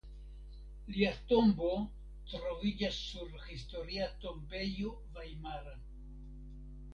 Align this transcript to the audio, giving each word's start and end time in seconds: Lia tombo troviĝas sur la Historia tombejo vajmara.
Lia 0.93 1.09
tombo 1.31 1.67
troviĝas 2.31 2.97
sur 3.11 3.29
la 3.35 3.43
Historia 3.51 4.09
tombejo 4.25 4.95
vajmara. 5.19 5.77